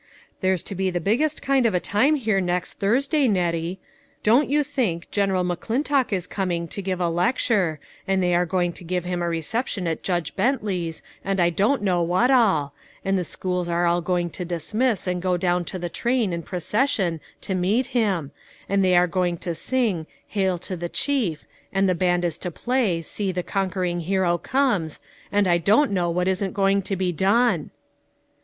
[0.39, 3.77] "There's to be the biggest kind of a time here next Thursday, Nettie;
[4.23, 8.73] don't you think General McClintock is coming, to give a lecture, and they are going
[8.73, 12.73] to give him a reception at Judge Bentley's and I don't know what all,
[13.05, 16.41] and the schools are all going to dismiss and go down to the train in
[16.41, 18.31] procession to meet him,
[18.67, 22.49] and they are going to sing, Hail to the Chief, and the band is to
[22.49, 24.99] play, See, the conquer ing Hero comes,
[25.31, 27.69] and I don't know what isn't going to be done."